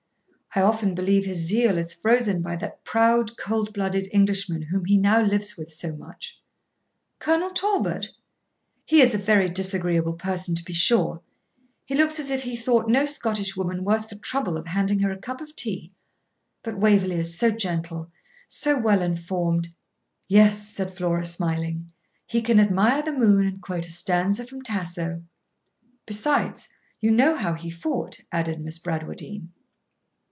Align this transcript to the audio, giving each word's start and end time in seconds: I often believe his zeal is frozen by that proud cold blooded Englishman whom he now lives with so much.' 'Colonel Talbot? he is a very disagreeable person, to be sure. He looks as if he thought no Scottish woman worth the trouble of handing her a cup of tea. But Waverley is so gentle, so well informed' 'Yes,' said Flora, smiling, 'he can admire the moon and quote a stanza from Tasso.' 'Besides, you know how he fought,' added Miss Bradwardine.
I 0.53 0.59
often 0.59 0.93
believe 0.93 1.23
his 1.23 1.37
zeal 1.37 1.77
is 1.77 1.93
frozen 1.93 2.41
by 2.41 2.57
that 2.57 2.83
proud 2.83 3.37
cold 3.37 3.71
blooded 3.73 4.09
Englishman 4.11 4.63
whom 4.63 4.83
he 4.83 4.97
now 4.97 5.21
lives 5.23 5.55
with 5.55 5.71
so 5.71 5.95
much.' 5.95 6.41
'Colonel 7.19 7.51
Talbot? 7.51 8.09
he 8.83 8.99
is 8.99 9.13
a 9.15 9.17
very 9.17 9.47
disagreeable 9.47 10.11
person, 10.11 10.53
to 10.55 10.63
be 10.65 10.73
sure. 10.73 11.21
He 11.85 11.95
looks 11.95 12.19
as 12.19 12.29
if 12.29 12.43
he 12.43 12.57
thought 12.57 12.89
no 12.89 13.05
Scottish 13.05 13.55
woman 13.55 13.85
worth 13.85 14.09
the 14.09 14.17
trouble 14.17 14.57
of 14.57 14.67
handing 14.67 14.99
her 14.99 15.09
a 15.11 15.17
cup 15.17 15.39
of 15.39 15.55
tea. 15.55 15.93
But 16.63 16.77
Waverley 16.79 17.15
is 17.15 17.39
so 17.39 17.51
gentle, 17.51 18.11
so 18.49 18.77
well 18.77 19.01
informed' 19.01 19.69
'Yes,' 20.27 20.67
said 20.67 20.93
Flora, 20.93 21.23
smiling, 21.23 21.93
'he 22.25 22.41
can 22.41 22.59
admire 22.59 23.01
the 23.01 23.13
moon 23.13 23.47
and 23.47 23.61
quote 23.61 23.87
a 23.87 23.89
stanza 23.89 24.45
from 24.45 24.63
Tasso.' 24.63 25.23
'Besides, 26.05 26.67
you 26.99 27.09
know 27.09 27.37
how 27.37 27.53
he 27.53 27.69
fought,' 27.69 28.19
added 28.33 28.59
Miss 28.59 28.79
Bradwardine. 28.79 29.53